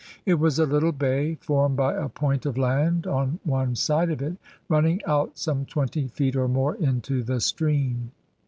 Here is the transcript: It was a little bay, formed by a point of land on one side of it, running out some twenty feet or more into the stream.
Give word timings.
It 0.25 0.39
was 0.39 0.57
a 0.57 0.65
little 0.65 0.91
bay, 0.93 1.35
formed 1.35 1.77
by 1.77 1.93
a 1.93 2.09
point 2.09 2.47
of 2.47 2.57
land 2.57 3.05
on 3.05 3.39
one 3.43 3.75
side 3.75 4.09
of 4.09 4.19
it, 4.19 4.37
running 4.67 4.99
out 5.05 5.37
some 5.37 5.63
twenty 5.63 6.07
feet 6.07 6.35
or 6.35 6.47
more 6.47 6.73
into 6.73 7.21
the 7.21 7.39
stream. 7.39 8.09